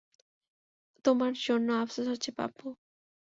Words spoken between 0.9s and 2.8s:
তোমার জন্য আফসোস হচ্ছে, পাপ্পু।